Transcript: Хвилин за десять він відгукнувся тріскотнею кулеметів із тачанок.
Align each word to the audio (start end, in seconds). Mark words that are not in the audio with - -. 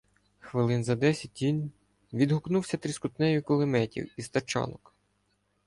Хвилин 0.39 0.83
за 0.83 0.95
десять 0.95 1.41
він 1.41 1.71
відгукнувся 2.13 2.77
тріскотнею 2.77 3.43
кулеметів 3.43 4.11
із 4.17 4.29
тачанок. 4.29 4.93